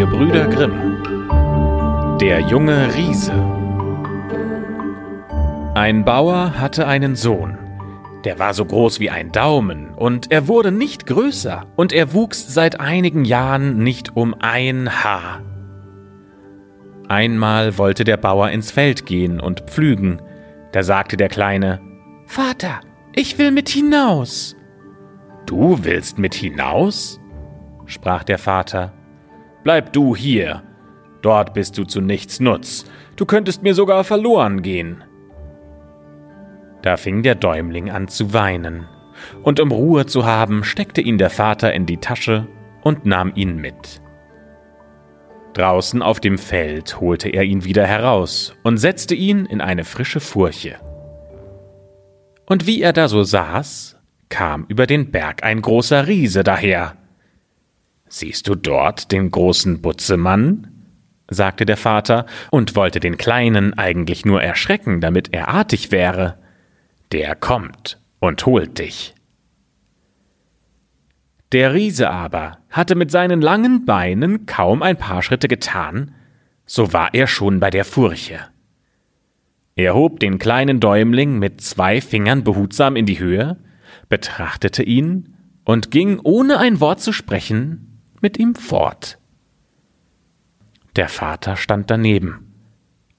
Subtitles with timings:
[0.00, 3.34] Gebrüder Grimm Der junge Riese
[5.74, 7.58] Ein Bauer hatte einen Sohn.
[8.24, 12.54] Der war so groß wie ein Daumen, und er wurde nicht größer, und er wuchs
[12.54, 15.42] seit einigen Jahren nicht um ein Haar.
[17.06, 20.22] Einmal wollte der Bauer ins Feld gehen und pflügen.
[20.72, 21.78] Da sagte der Kleine,
[22.24, 22.80] Vater,
[23.14, 24.56] ich will mit hinaus.
[25.44, 27.20] Du willst mit hinaus?
[27.84, 28.94] sprach der Vater.
[29.62, 30.62] Bleib du hier.
[31.22, 32.84] Dort bist du zu nichts Nutz.
[33.16, 35.04] Du könntest mir sogar verloren gehen.
[36.82, 38.86] Da fing der Däumling an zu weinen,
[39.42, 42.46] und um Ruhe zu haben, steckte ihn der Vater in die Tasche
[42.82, 44.00] und nahm ihn mit.
[45.52, 50.20] Draußen auf dem Feld holte er ihn wieder heraus und setzte ihn in eine frische
[50.20, 50.76] Furche.
[52.46, 53.96] Und wie er da so saß,
[54.28, 56.96] kam über den Berg ein großer Riese daher.
[58.12, 60.66] Siehst du dort den großen Butzemann?
[61.28, 66.38] sagte der Vater und wollte den Kleinen eigentlich nur erschrecken, damit er artig wäre.
[67.12, 69.14] Der kommt und holt dich.
[71.52, 76.12] Der Riese aber hatte mit seinen langen Beinen kaum ein paar Schritte getan,
[76.66, 78.40] so war er schon bei der Furche.
[79.76, 83.56] Er hob den kleinen Däumling mit zwei Fingern behutsam in die Höhe,
[84.08, 87.89] betrachtete ihn und ging, ohne ein Wort zu sprechen,
[88.20, 89.18] mit ihm fort.
[90.96, 92.52] Der Vater stand daneben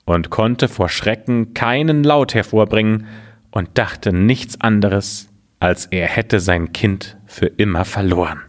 [0.05, 3.07] und konnte vor Schrecken keinen Laut hervorbringen
[3.51, 8.41] und dachte nichts anderes als er hätte sein Kind für immer verloren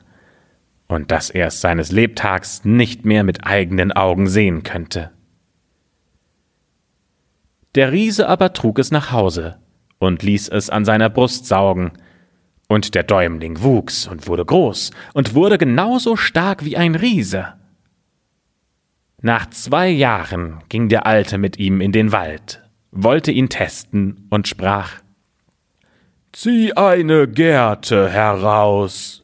[0.88, 5.10] und dass er es seines Lebtags nicht mehr mit eigenen Augen sehen könnte.
[7.74, 9.58] Der Riese aber trug es nach Hause
[9.98, 11.92] und ließ es an seiner Brust saugen,
[12.72, 17.54] und der Däumling wuchs und wurde groß und wurde genauso stark wie ein Riese.
[19.20, 24.48] Nach zwei Jahren ging der Alte mit ihm in den Wald, wollte ihn testen und
[24.48, 25.00] sprach
[26.32, 29.22] Zieh eine Gerte heraus.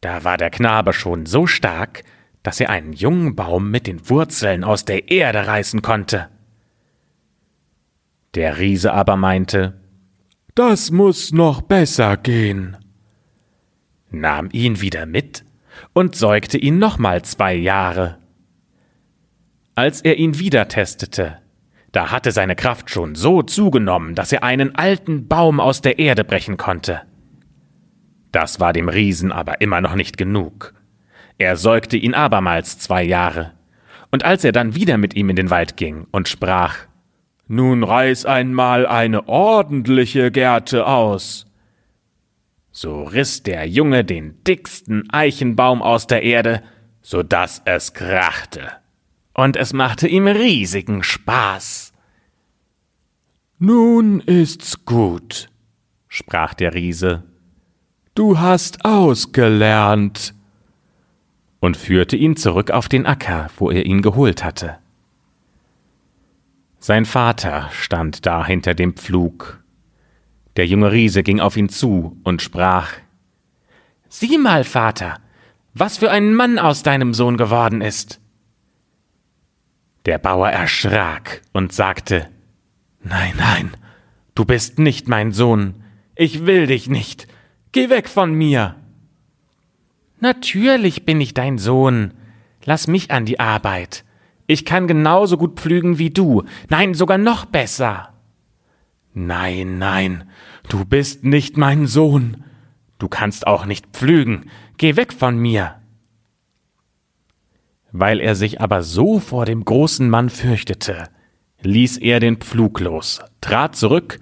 [0.00, 2.04] Da war der Knabe schon so stark,
[2.42, 6.30] dass er einen jungen Baum mit den Wurzeln aus der Erde reißen konnte.
[8.34, 9.78] Der Riese aber meinte,
[10.60, 12.76] das muss noch besser gehen,
[14.10, 15.46] nahm ihn wieder mit
[15.94, 18.18] und säugte ihn nochmal zwei Jahre.
[19.74, 21.38] Als er ihn wieder testete,
[21.92, 26.24] da hatte seine Kraft schon so zugenommen, dass er einen alten Baum aus der Erde
[26.24, 27.00] brechen konnte.
[28.30, 30.74] Das war dem Riesen aber immer noch nicht genug.
[31.38, 33.54] Er säugte ihn abermals zwei Jahre,
[34.10, 36.89] und als er dann wieder mit ihm in den Wald ging und sprach
[37.52, 41.46] Nun reiß einmal eine ordentliche Gerte aus,
[42.70, 46.62] so riß der Junge den dicksten Eichenbaum aus der Erde,
[47.02, 48.70] so dass es krachte
[49.34, 51.92] und es machte ihm riesigen Spaß.
[53.58, 55.48] Nun ist's gut,
[56.06, 57.24] sprach der Riese.
[58.14, 60.34] Du hast ausgelernt.
[61.58, 64.78] Und führte ihn zurück auf den Acker, wo er ihn geholt hatte.
[66.82, 69.62] Sein Vater stand da hinter dem Pflug.
[70.56, 72.94] Der junge Riese ging auf ihn zu und sprach
[74.08, 75.18] Sieh mal, Vater,
[75.74, 78.18] was für ein Mann aus deinem Sohn geworden ist.
[80.06, 82.28] Der Bauer erschrak und sagte
[83.02, 83.70] Nein, nein,
[84.34, 87.28] du bist nicht mein Sohn, ich will dich nicht,
[87.72, 88.74] geh weg von mir.
[90.18, 92.14] Natürlich bin ich dein Sohn,
[92.64, 94.04] lass mich an die Arbeit.
[94.50, 98.14] Ich kann genauso gut pflügen wie du, nein, sogar noch besser.
[99.14, 100.24] Nein, nein,
[100.68, 102.42] du bist nicht mein Sohn.
[102.98, 105.76] Du kannst auch nicht pflügen, geh weg von mir.
[107.92, 111.04] Weil er sich aber so vor dem großen Mann fürchtete,
[111.62, 114.18] ließ er den Pflug los, trat zurück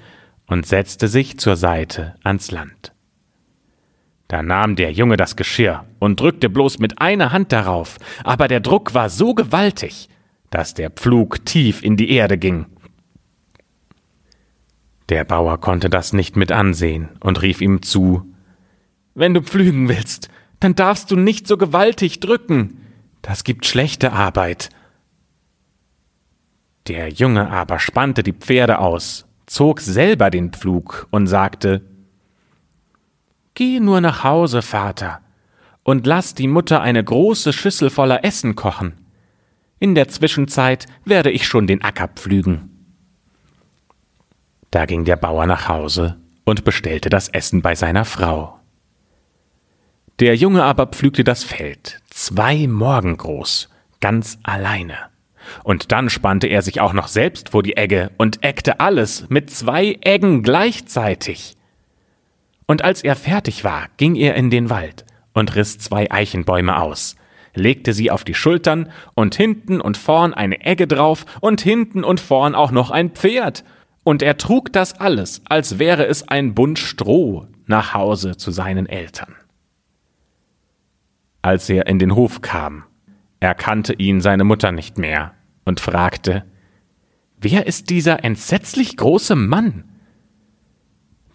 [0.47, 2.93] und setzte sich zur Seite ans Land.
[4.29, 8.61] Da nahm der Junge das Geschirr und drückte bloß mit einer Hand darauf, aber der
[8.61, 10.11] Druck war so gewaltig,
[10.51, 12.67] dass der Pflug tief in die Erde ging.
[15.09, 18.35] Der Bauer konnte das nicht mit ansehen und rief ihm zu
[19.15, 20.29] Wenn du pflügen willst,
[20.61, 22.81] dann darfst du nicht so gewaltig drücken.
[23.23, 24.71] Das gibt schlechte Arbeit.
[26.89, 31.83] Der Junge aber spannte die Pferde aus, zog selber den Pflug und sagte
[33.55, 35.21] Geh nur nach Hause, Vater,
[35.83, 38.93] und lass die Mutter eine große Schüssel voller Essen kochen.
[39.81, 42.71] In der Zwischenzeit werde ich schon den Acker pflügen.
[44.71, 48.59] Da ging der Bauer nach Hause und bestellte das Essen bei seiner Frau.
[50.19, 53.69] Der Junge aber pflügte das Feld, zwei Morgen groß,
[54.01, 54.97] ganz alleine.
[55.63, 59.51] Und dann spannte er sich auch noch selbst vor die Egge und eckte alles mit
[59.51, 61.57] zwei Eggen gleichzeitig.
[62.67, 67.17] Und als er fertig war, ging er in den Wald und riss zwei Eichenbäume aus,
[67.59, 72.21] legte sie auf die Schultern und hinten und vorn eine Egge drauf und hinten und
[72.21, 73.65] vorn auch noch ein Pferd.
[74.05, 78.87] Und er trug das alles, als wäre es ein Bund Stroh, nach Hause zu seinen
[78.87, 79.35] Eltern.
[81.43, 82.85] Als er in den Hof kam,
[83.41, 85.35] erkannte ihn seine Mutter nicht mehr
[85.65, 86.45] und fragte,
[87.41, 89.85] Wer ist dieser entsetzlich große Mann?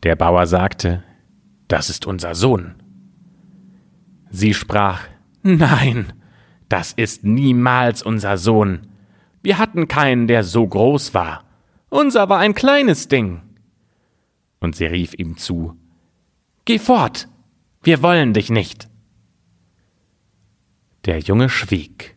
[0.04, 1.04] Der Bauer sagte,
[1.70, 2.76] Das ist unser Sohn.
[4.30, 5.04] Sie sprach,
[5.44, 6.14] Nein,
[6.70, 8.88] das ist niemals unser Sohn.
[9.42, 11.44] Wir hatten keinen, der so groß war.
[11.90, 13.42] Unser war ein kleines Ding.
[14.60, 15.78] Und sie rief ihm zu,
[16.66, 17.28] Geh fort,
[17.84, 18.88] wir wollen dich nicht.
[21.06, 22.16] Der Junge schwieg,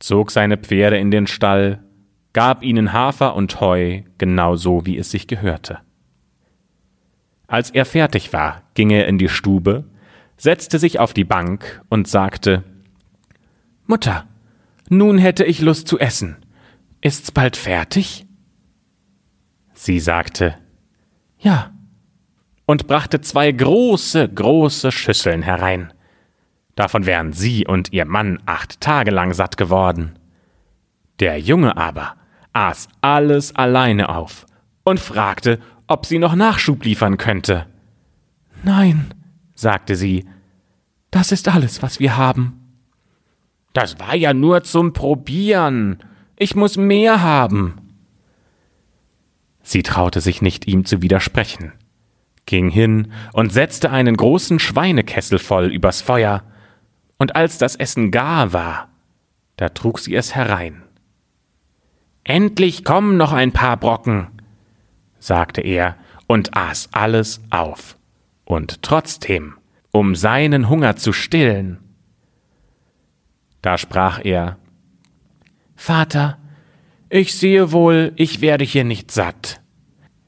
[0.00, 1.84] zog seine Pferde in den Stall,
[2.32, 5.78] gab ihnen Hafer und Heu, genau so, wie es sich gehörte.
[7.46, 9.84] Als er fertig war, ging er in die Stube,
[10.40, 12.64] setzte sich auf die Bank und sagte
[13.86, 14.26] Mutter,
[14.88, 16.36] nun hätte ich Lust zu essen.
[17.02, 18.26] Ist's bald fertig?
[19.74, 20.54] Sie sagte
[21.38, 21.72] Ja,
[22.64, 25.92] und brachte zwei große, große Schüsseln herein.
[26.74, 30.18] Davon wären sie und ihr Mann acht Tage lang satt geworden.
[31.18, 32.16] Der Junge aber
[32.54, 34.46] aß alles alleine auf
[34.84, 37.66] und fragte, ob sie noch Nachschub liefern könnte.
[38.62, 39.12] Nein,
[39.60, 40.26] sagte sie,
[41.10, 42.60] das ist alles, was wir haben.
[43.72, 45.98] Das war ja nur zum Probieren.
[46.36, 47.74] Ich muss mehr haben.
[49.62, 51.72] Sie traute sich nicht, ihm zu widersprechen,
[52.46, 56.42] ging hin und setzte einen großen Schweinekessel voll übers Feuer,
[57.18, 58.88] und als das Essen gar war,
[59.56, 60.82] da trug sie es herein.
[62.24, 64.28] Endlich kommen noch ein paar Brocken,
[65.18, 65.96] sagte er
[66.26, 67.98] und aß alles auf.
[68.50, 69.54] Und trotzdem,
[69.92, 71.78] um seinen Hunger zu stillen.
[73.62, 74.58] Da sprach er
[75.76, 76.36] Vater,
[77.10, 79.60] ich sehe wohl, ich werde hier nicht satt.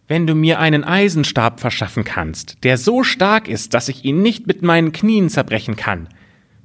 [0.06, 4.46] Wenn du mir einen Eisenstab verschaffen kannst, der so stark ist, dass ich ihn nicht
[4.46, 6.08] mit meinen Knien zerbrechen kann,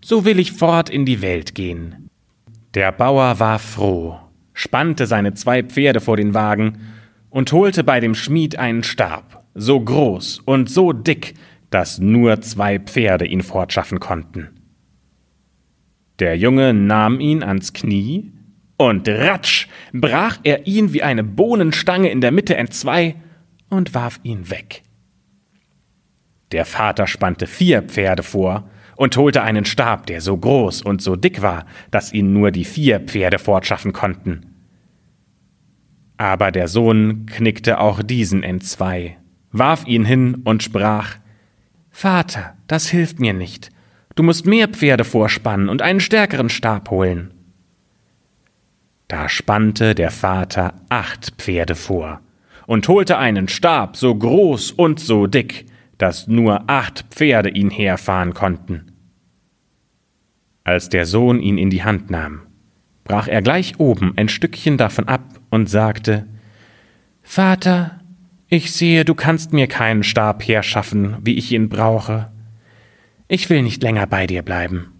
[0.05, 2.11] so will ich fort in die Welt gehen.
[2.75, 4.19] Der Bauer war froh,
[4.53, 6.81] spannte seine zwei Pferde vor den Wagen
[7.31, 11.33] und holte bei dem Schmied einen Stab, so groß und so dick,
[11.69, 14.49] dass nur zwei Pferde ihn fortschaffen konnten.
[16.19, 18.31] Der Junge nahm ihn ans Knie,
[18.77, 23.15] und ratsch brach er ihn wie eine Bohnenstange in der Mitte entzwei
[23.69, 24.83] und warf ihn weg.
[26.51, 31.15] Der Vater spannte vier Pferde vor und holte einen Stab, der so groß und so
[31.15, 34.53] dick war, dass ihn nur die vier Pferde fortschaffen konnten.
[36.17, 39.17] Aber der Sohn knickte auch diesen entzwei,
[39.51, 41.15] warf ihn hin und sprach
[41.89, 43.69] Vater, das hilft mir nicht.
[44.15, 47.33] Du musst mehr Pferde vorspannen und einen stärkeren Stab holen.
[49.07, 52.21] Da spannte der Vater acht Pferde vor
[52.65, 55.65] und holte einen Stab so groß und so dick,
[55.97, 58.91] dass nur acht Pferde ihn herfahren konnten.
[60.63, 62.41] Als der Sohn ihn in die Hand nahm,
[63.05, 66.27] brach er gleich oben ein Stückchen davon ab und sagte
[67.21, 67.99] Vater,
[68.49, 72.31] ich sehe, du kannst mir keinen Stab herschaffen, wie ich ihn brauche.
[73.27, 74.93] Ich will nicht länger bei dir bleiben.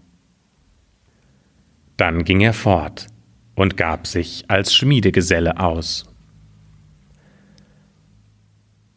[1.96, 3.06] Dann ging er fort
[3.54, 6.04] und gab sich als Schmiedegeselle aus.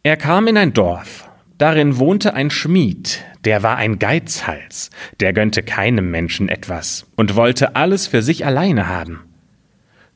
[0.02, 1.28] Er kam in ein Dorf,
[1.62, 4.90] Darin wohnte ein Schmied, der war ein Geizhals,
[5.20, 9.20] der gönnte keinem Menschen etwas und wollte alles für sich alleine haben.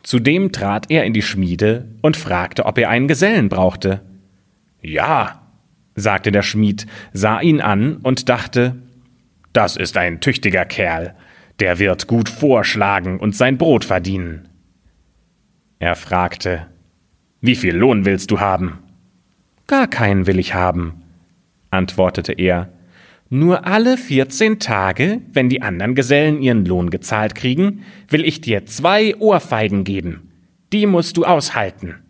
[0.03, 4.01] Zudem trat er in die Schmiede und fragte, ob er einen Gesellen brauchte.
[4.87, 5.43] Ja,
[5.97, 8.77] sagte der Schmied, sah ihn an und dachte,
[9.53, 11.17] das ist ein tüchtiger Kerl,
[11.59, 14.49] der wird gut vorschlagen und sein Brot verdienen.
[15.81, 16.69] Er fragte,
[17.41, 18.79] wie viel Lohn willst du haben?
[19.67, 21.03] Gar keinen will ich haben,
[21.71, 22.73] antwortete er,
[23.29, 28.67] nur alle vierzehn Tage, wenn die anderen Gesellen ihren Lohn gezahlt kriegen, will ich dir
[28.67, 30.31] zwei Ohrfeigen geben.
[30.73, 32.06] Die musst du aushalten.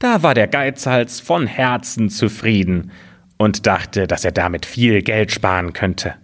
[0.00, 2.90] Da war der Geizhals von Herzen zufrieden
[3.36, 6.14] und dachte, dass er damit viel Geld sparen könnte.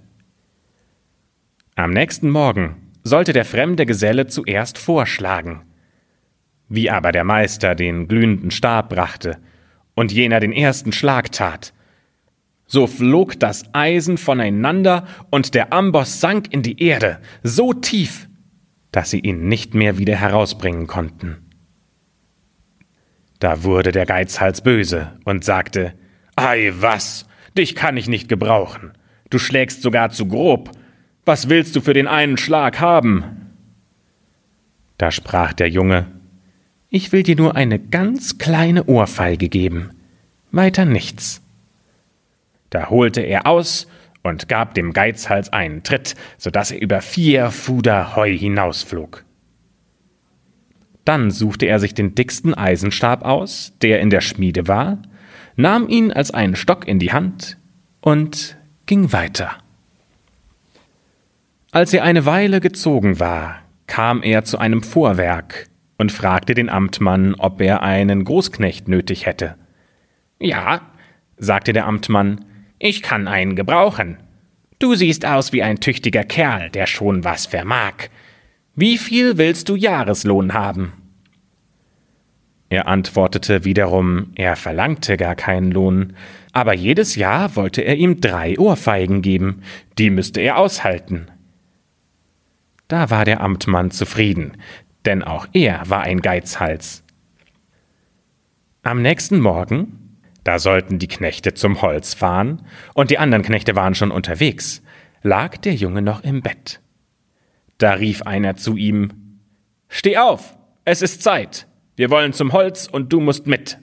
[1.75, 5.61] Am nächsten Morgen sollte der fremde Geselle zuerst vorschlagen.
[6.71, 9.37] Wie aber der Meister den glühenden Stab brachte,
[9.95, 11.75] und jener den ersten Schlag tat,
[12.67, 18.27] So flog das Eisen voneinander und der Amboss sank in die Erde, so tief,
[18.91, 21.46] dass sie ihn nicht mehr wieder herausbringen konnten.
[23.39, 25.93] Da wurde der Geizhals böse und sagte,
[26.37, 27.27] Ei was,
[27.57, 28.93] dich kann ich nicht gebrauchen.
[29.31, 30.71] Du schlägst sogar zu grob.
[31.25, 33.53] Was willst du für den einen Schlag haben?
[34.97, 36.07] Da sprach der Junge,
[36.89, 39.91] Ich will dir nur eine ganz kleine Ohrfeige geben,
[40.53, 41.43] weiter nichts.
[42.71, 43.87] Da holte er aus
[44.23, 49.26] und gab dem Geizhals einen Tritt, so dass er über vier Fuder Heu hinausflog.
[51.07, 54.99] Dann suchte er sich den dicksten Eisenstab aus, der in der Schmiede war,
[55.55, 57.57] nahm ihn als einen Stock in die Hand
[58.01, 59.53] und ging weiter.
[61.71, 67.35] Als er eine Weile gezogen war, kam er zu einem Vorwerk und fragte den Amtmann,
[67.35, 69.55] ob er einen Großknecht nötig hätte.
[70.41, 70.81] Ja,
[71.37, 72.45] sagte der Amtmann,
[72.81, 74.17] ich kann einen gebrauchen.
[74.81, 78.09] Du siehst aus wie ein tüchtiger Kerl, der schon was vermag.
[78.77, 80.93] Wie viel willst du Jahreslohn haben?
[82.69, 86.15] Er antwortete wiederum, er verlangte gar keinen Lohn,
[86.53, 89.63] aber jedes Jahr wollte er ihm drei Ohrfeigen geben,
[89.99, 91.29] die müsste er aushalten.
[92.87, 94.57] Da war der Amtmann zufrieden,
[95.05, 97.03] denn auch er war ein Geizhals.
[98.83, 100.07] Am nächsten Morgen
[100.47, 102.63] da sollten die Knechte zum Holz fahren,
[102.95, 104.81] und die anderen Knechte waren schon unterwegs,
[105.23, 106.81] lag der Junge noch im Bett.
[107.79, 109.41] Da rief einer zu ihm
[109.89, 111.67] Steh auf, es ist Zeit,
[111.97, 113.79] wir wollen zum Holz und du musst mit.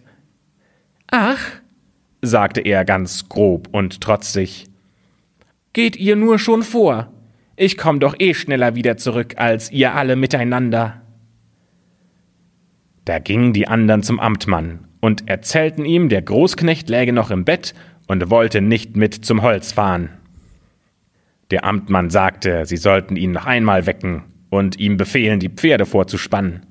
[1.09, 1.39] Ach,
[2.21, 4.65] sagte er ganz grob und trotzig,
[5.73, 7.12] geht ihr nur schon vor,
[7.55, 11.01] ich komm doch eh schneller wieder zurück als ihr alle miteinander.
[13.05, 17.73] Da gingen die anderen zum Amtmann und erzählten ihm, der Großknecht läge noch im Bett
[18.07, 20.09] und wollte nicht mit zum Holz fahren.
[21.53, 26.65] Der Amtmann sagte, sie sollten ihn noch einmal wecken und ihm befehlen, die Pferde vorzuspannen.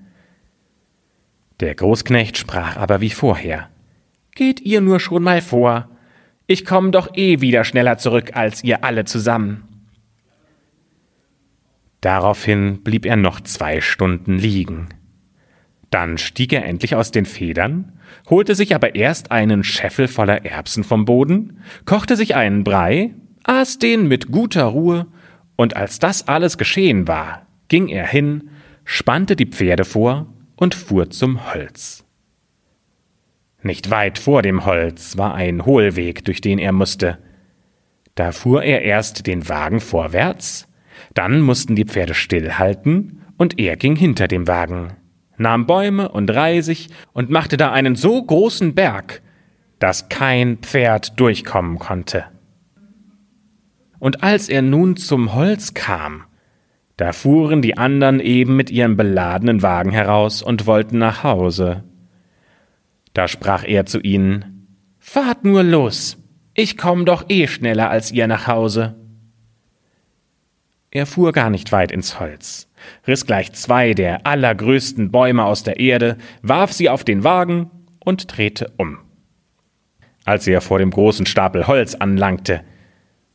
[1.61, 3.69] Der Großknecht sprach aber wie vorher.
[4.35, 5.89] Geht ihr nur schon mal vor.
[6.49, 9.69] Ich komme doch eh wieder schneller zurück als ihr alle zusammen.
[12.01, 14.89] Daraufhin blieb er noch zwei Stunden liegen.
[15.91, 20.83] Dann stieg er endlich aus den Federn, holte sich aber erst einen Scheffel voller Erbsen
[20.83, 25.07] vom Boden, kochte sich einen Brei, aß den mit guter Ruhe,
[25.57, 28.51] und als das alles geschehen war, ging er hin,
[28.85, 32.05] spannte die Pferde vor und fuhr zum Holz.
[33.63, 37.19] Nicht weit vor dem Holz war ein Hohlweg, durch den er musste.
[38.15, 40.67] Da fuhr er erst den Wagen vorwärts,
[41.15, 44.97] dann mussten die Pferde stillhalten, und er ging hinter dem Wagen
[45.43, 49.21] nahm Bäume und Reisig und machte da einen so großen Berg,
[49.79, 52.25] dass kein Pferd durchkommen konnte.
[54.03, 56.25] Und als er nun zum Holz kam,
[56.97, 61.85] da fuhren die anderen eben mit ihrem beladenen Wagen heraus und wollten nach Hause.
[63.15, 64.67] Da sprach er zu ihnen
[64.99, 66.19] Fahrt nur los,
[66.53, 68.97] ich komm doch eh schneller als ihr nach Hause.
[70.91, 72.69] Er fuhr gar nicht weit ins Holz,
[73.07, 78.37] riss gleich zwei der allergrößten Bäume aus der Erde, warf sie auf den Wagen und
[78.37, 78.99] drehte um.
[80.25, 82.65] Als er vor dem großen Stapel Holz anlangte,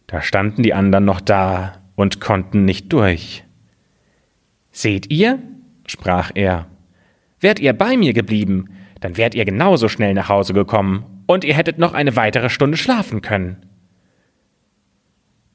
[0.07, 3.43] da standen die anderen noch da und konnten nicht durch.
[4.71, 5.39] Seht ihr?
[5.85, 6.67] sprach er.
[7.39, 11.53] Wärt ihr bei mir geblieben, dann wärt ihr genauso schnell nach Hause gekommen und ihr
[11.53, 13.57] hättet noch eine weitere Stunde schlafen können.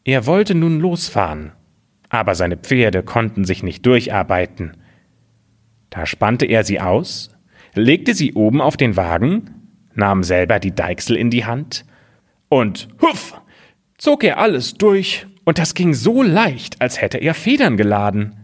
[0.05, 1.53] Er wollte nun losfahren,
[2.09, 4.77] aber seine Pferde konnten sich nicht durcharbeiten.
[5.91, 7.35] Da spannte er sie aus,
[7.75, 9.51] legte sie oben auf den Wagen,
[9.95, 11.85] nahm selber die Deichsel in die Hand
[12.49, 13.41] und huff,
[14.03, 18.35] zog er alles durch, und das ging so leicht, als hätte er Federn geladen.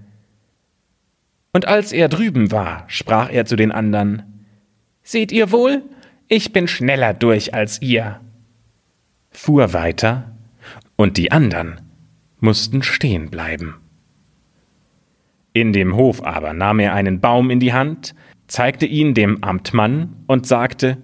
[1.52, 4.44] Und als er drüben war, sprach er zu den anderen
[5.02, 5.82] Seht ihr wohl,
[6.28, 8.20] ich bin schneller durch als ihr,
[9.30, 10.36] fuhr weiter,
[10.94, 11.80] und die anderen
[12.38, 13.80] mussten stehen bleiben.
[15.52, 18.14] In dem Hof aber nahm er einen Baum in die Hand,
[18.46, 20.98] zeigte ihn dem Amtmann und sagte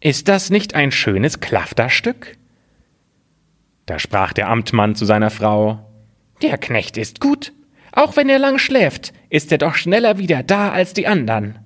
[0.00, 2.37] Ist das nicht ein schönes Klafterstück?
[3.88, 5.80] Da sprach der Amtmann zu seiner Frau
[6.42, 7.54] Der Knecht ist gut,
[7.90, 11.58] auch wenn er lang schläft, ist er doch schneller wieder da als die anderen.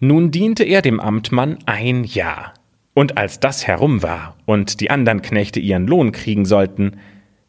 [0.00, 2.52] Nun diente er dem Amtmann ein Jahr.
[2.92, 6.98] Und als das herum war und die anderen Knechte ihren Lohn kriegen sollten,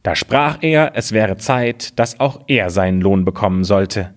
[0.01, 4.13] da sprach er, es wäre Zeit, dass auch er seinen Lohn bekommen sollte.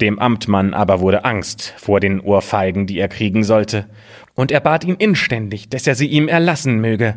[0.00, 3.86] Dem Amtmann aber wurde Angst vor den Ohrfeigen, die er kriegen sollte,
[4.34, 7.16] und er bat ihn inständig, dass er sie ihm erlassen möge.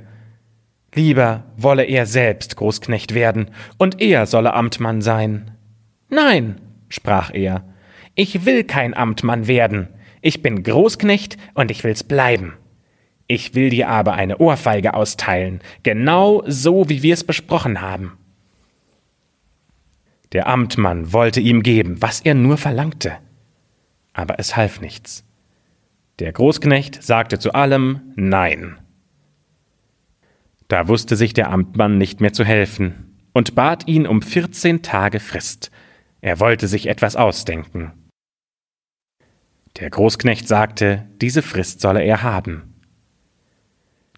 [0.95, 5.51] Lieber wolle er selbst Großknecht werden, und er solle Amtmann sein.
[6.09, 7.65] Nein, sprach er,
[8.15, 9.89] ich will kein Amtmann werden,
[10.21, 12.53] ich bin Großknecht und ich will's bleiben.
[13.27, 18.17] Ich will dir aber eine Ohrfeige austeilen, genau so, wie wir es besprochen haben.
[20.31, 23.17] Der Amtmann wollte ihm geben, was er nur verlangte.
[24.13, 25.25] Aber es half nichts.
[26.19, 28.77] Der Großknecht sagte zu allem Nein.
[30.67, 35.19] Da wusste sich der Amtmann nicht mehr zu helfen und bat ihn um vierzehn Tage
[35.19, 35.71] Frist.
[36.21, 37.93] Er wollte sich etwas ausdenken.
[39.79, 42.75] Der Großknecht sagte, diese Frist solle er haben.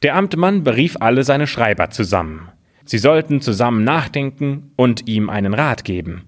[0.04, 2.50] Der Amtmann berief alle seine Schreiber zusammen.
[2.92, 6.26] Sie sollten zusammen nachdenken und ihm einen Rat geben.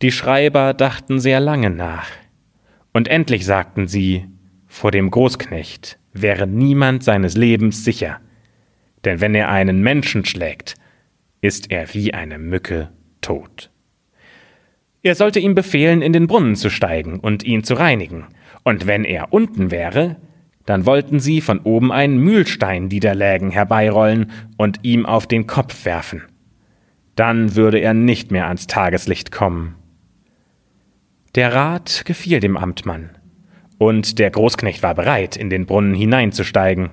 [0.00, 2.06] Die Schreiber dachten sehr lange nach,
[2.92, 4.26] und endlich sagten sie,
[4.68, 8.20] vor dem Großknecht wäre niemand seines Lebens sicher,
[9.04, 10.76] denn wenn er einen Menschen schlägt,
[11.40, 13.72] ist er wie eine Mücke tot.
[15.02, 18.28] Er sollte ihm befehlen, in den Brunnen zu steigen und ihn zu reinigen,
[18.62, 20.14] und wenn er unten wäre,
[20.66, 26.22] dann wollten sie von oben einen Mühlstein niederlägen herbeirollen und ihm auf den Kopf werfen.
[27.14, 29.76] Dann würde er nicht mehr ans Tageslicht kommen.
[31.34, 33.10] Der Rat gefiel dem Amtmann,
[33.78, 36.90] und der Großknecht war bereit, in den Brunnen hineinzusteigen.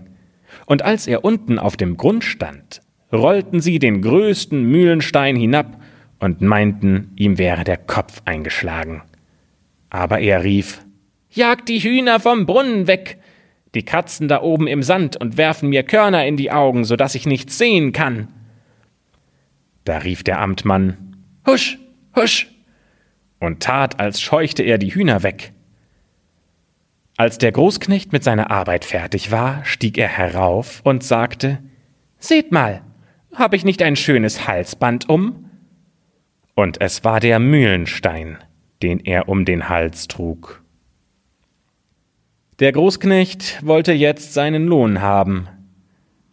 [0.66, 5.82] Und als er unten auf dem Grund stand, rollten sie den größten Mühlenstein hinab
[6.20, 9.04] und meinten, ihm wäre der Kopf eingeschlagen.
[9.90, 10.82] Aber er rief
[11.30, 13.18] Jagt die Hühner vom Brunnen weg,
[13.76, 17.16] die kratzen da oben im Sand und werfen mir Körner in die Augen, so dass
[17.16, 18.28] ich nichts sehen kann.
[19.84, 21.78] Da rief der Amtmann Husch,
[22.16, 22.48] husch,
[23.40, 25.52] und tat, als scheuchte er die Hühner weg.
[27.18, 31.60] Als der Großknecht mit seiner Arbeit fertig war, stieg er herauf und sagte
[32.18, 32.82] Seht mal,
[33.34, 35.50] hab ich nicht ein schönes Halsband um?
[36.56, 38.38] Und es war der Mühlenstein,
[38.82, 40.63] den er um den Hals trug.
[42.60, 45.48] Der Großknecht wollte jetzt seinen Lohn haben,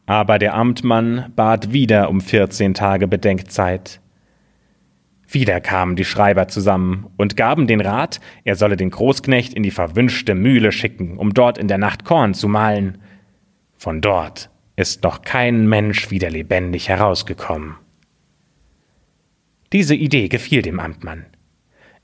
[0.05, 4.03] aber der Amtmann bat wieder um vierzehn Tage Bedenkzeit.
[5.27, 9.71] Wieder kamen die Schreiber zusammen und gaben den Rat, er solle den Großknecht in die
[9.71, 12.99] verwünschte Mühle schicken, um dort in der Nacht Korn zu mahlen.
[13.79, 17.77] Von dort ist noch kein Mensch wieder lebendig herausgekommen.
[19.73, 21.25] Diese Idee gefiel dem Amtmann.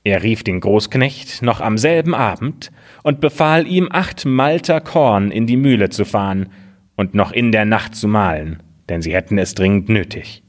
[0.07, 2.71] Er rief den Großknecht noch am selben Abend
[3.03, 6.47] und befahl ihm, acht Malter Korn in die Mühle zu fahren
[6.95, 10.43] und noch in der Nacht zu mahlen, denn sie hätten es dringend nötig.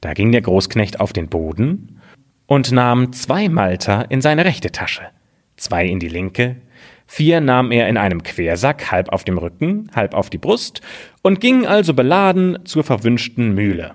[0.00, 1.98] Da ging der Großknecht auf den Boden
[2.46, 5.08] und nahm zwei Malter in seine rechte Tasche,
[5.56, 6.54] zwei in die linke,
[7.08, 10.82] vier nahm er in einem Quersack, halb auf dem Rücken, halb auf die Brust,
[11.22, 13.94] und ging also beladen zur verwünschten Mühle.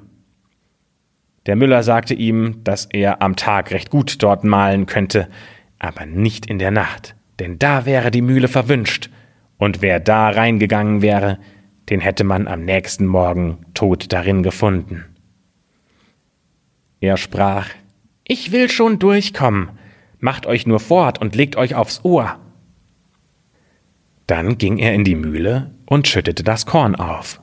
[1.48, 5.30] Der Müller sagte ihm, dass er am Tag recht gut dort mahlen könnte,
[5.80, 9.10] aber nicht in der Nacht, denn da wäre die Mühle verwünscht,
[9.58, 11.40] und wer da reingegangen wäre,
[11.90, 15.06] den hätte man am nächsten Morgen tot darin gefunden.
[17.00, 17.70] Er sprach
[18.24, 19.70] Ich will schon durchkommen,
[20.20, 22.40] macht euch nur fort und legt euch aufs Ohr.
[24.28, 27.42] Dann ging er in die Mühle und schüttete das Korn auf.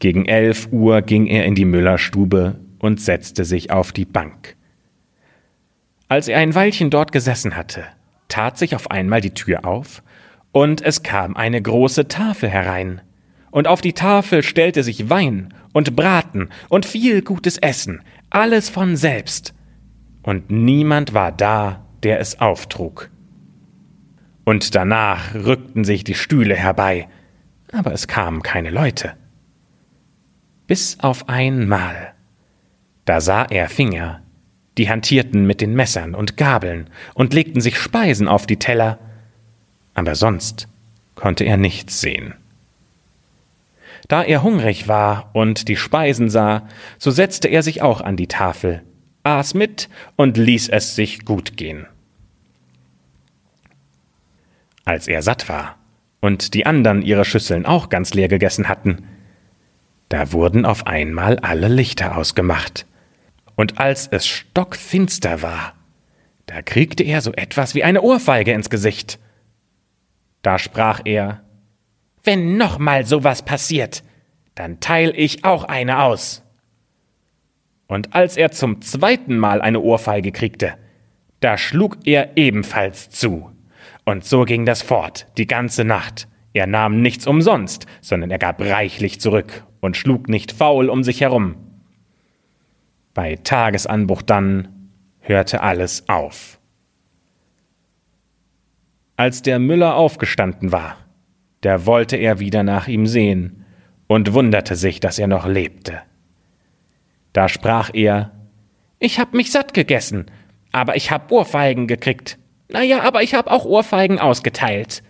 [0.00, 4.56] Gegen elf Uhr ging er in die Müllerstube und setzte sich auf die Bank.
[6.08, 7.84] Als er ein Weilchen dort gesessen hatte,
[8.28, 10.02] tat sich auf einmal die Tür auf,
[10.52, 13.02] und es kam eine große Tafel herein,
[13.50, 18.96] und auf die Tafel stellte sich Wein und Braten und viel gutes Essen, alles von
[18.96, 19.52] selbst,
[20.22, 23.10] und niemand war da, der es auftrug.
[24.44, 27.06] Und danach rückten sich die Stühle herbei,
[27.70, 29.19] aber es kamen keine Leute
[30.70, 32.14] bis auf einmal.
[33.04, 34.22] Da sah er Finger,
[34.78, 39.00] die hantierten mit den Messern und Gabeln und legten sich Speisen auf die Teller,
[39.94, 40.68] aber sonst
[41.16, 42.34] konnte er nichts sehen.
[44.06, 48.28] Da er hungrig war und die Speisen sah, so setzte er sich auch an die
[48.28, 48.82] Tafel,
[49.24, 51.88] aß mit und ließ es sich gut gehen.
[54.84, 55.78] Als er satt war
[56.20, 59.02] und die anderen ihre Schüsseln auch ganz leer gegessen hatten,
[60.10, 62.84] da wurden auf einmal alle Lichter ausgemacht.
[63.54, 65.74] Und als es stockfinster war,
[66.46, 69.20] da kriegte er so etwas wie eine Ohrfeige ins Gesicht.
[70.42, 71.42] Da sprach er,
[72.24, 74.02] wenn noch mal sowas passiert,
[74.56, 76.42] dann teil ich auch eine aus.
[77.86, 80.74] Und als er zum zweiten Mal eine Ohrfeige kriegte,
[81.42, 83.50] Da schlug er ebenfalls zu.
[84.04, 86.28] Und so ging das fort, die ganze Nacht.
[86.52, 91.20] Er nahm nichts umsonst, sondern er gab reichlich zurück und schlug nicht faul um sich
[91.20, 91.56] herum.
[93.14, 94.90] Bei Tagesanbruch dann
[95.20, 96.58] hörte alles auf.
[99.16, 100.96] Als der Müller aufgestanden war,
[101.60, 103.66] da wollte er wieder nach ihm sehen
[104.06, 106.00] und wunderte sich, dass er noch lebte.
[107.32, 108.32] Da sprach er
[108.98, 110.26] Ich hab mich satt gegessen,
[110.72, 112.38] aber ich hab Ohrfeigen gekriegt.
[112.68, 115.02] Na ja, aber ich hab auch Ohrfeigen ausgeteilt.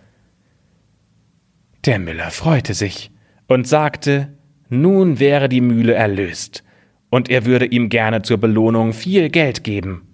[1.85, 3.11] Der Müller freute sich
[3.47, 4.37] und sagte,
[4.71, 6.63] nun wäre die Mühle erlöst,
[7.09, 10.07] und er würde ihm gerne zur Belohnung viel Geld geben.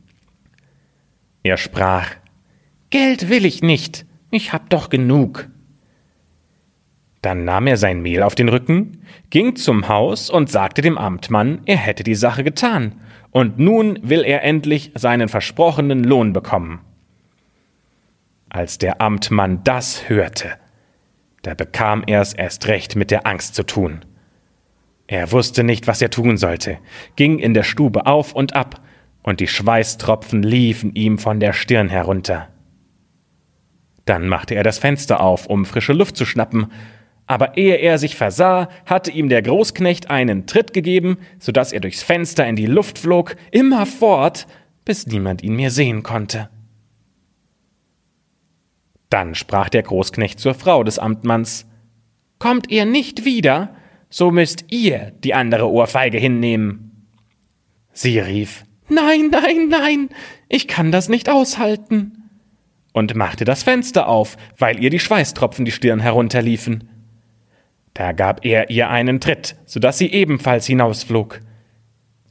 [1.44, 2.10] Er sprach,
[2.90, 5.48] Geld will ich nicht, ich hab doch genug.
[7.22, 11.62] Dann nahm er sein Mehl auf den Rücken, ging zum Haus und sagte dem Amtmann,
[11.66, 12.96] er hätte die Sache getan,
[13.30, 16.80] und nun will er endlich seinen versprochenen Lohn bekommen.
[18.50, 20.54] Als der Amtmann das hörte,
[21.44, 24.02] da bekam er es erst recht mit der Angst zu tun.
[25.08, 26.80] Er wusste nicht, was er tun sollte,
[27.16, 28.82] ging in der Stube auf und ab,
[29.24, 32.48] und die Schweißtropfen liefen ihm von der Stirn herunter.
[34.06, 36.72] Dann machte er das Fenster auf, um frische Luft zu schnappen,
[37.26, 41.82] aber ehe er sich versah, hatte ihm der Großknecht einen Tritt gegeben, so dass er
[41.82, 44.48] durchs Fenster in die Luft flog, immerfort,
[44.86, 46.50] bis niemand ihn mehr sehen konnte.
[49.10, 51.66] Dann sprach der Großknecht zur Frau des Amtmanns
[52.40, 53.76] Kommt ihr nicht wieder,
[54.10, 57.08] so müsst ihr die andere Ohrfeige hinnehmen.
[57.94, 60.10] Sie rief Nein, nein, nein,
[60.48, 62.18] ich kann das nicht aushalten,
[62.98, 66.90] und machte das Fenster auf, weil ihr die Schweißtropfen die Stirn herunterliefen.
[67.94, 71.40] Da gab er ihr einen Tritt, so dass sie ebenfalls hinausflog.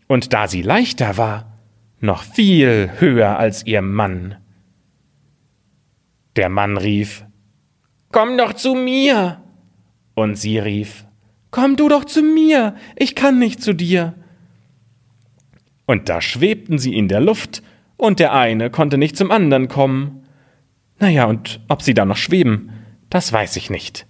[0.08, 1.56] Und da sie leichter war,
[2.00, 4.36] noch viel höher als ihr Mann.
[6.34, 7.24] Der Mann rief,
[8.10, 9.40] Komm doch zu mir!
[10.14, 11.05] Und sie rief,
[11.56, 14.12] Komm du doch zu mir, ich kann nicht zu dir.
[15.86, 17.62] Und da schwebten sie in der Luft,
[17.96, 20.26] und der eine konnte nicht zum anderen kommen.
[20.98, 22.72] Naja, und ob sie da noch schweben,
[23.08, 24.06] das weiß ich nicht.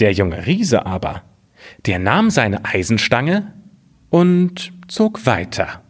[0.00, 1.24] Der junge Riese aber,
[1.84, 3.52] der nahm seine Eisenstange
[4.08, 5.82] und zog weiter.